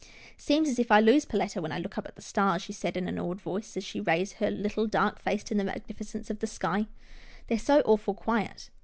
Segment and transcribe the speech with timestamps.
[0.37, 2.97] "Seems as if I lose Perletta when I look up at the stars," she said,
[2.97, 6.39] in an awed voice, as she raised her little, dark face to the magnificence of
[6.39, 6.87] the sky."
[7.49, 8.71] They're so awful quiet.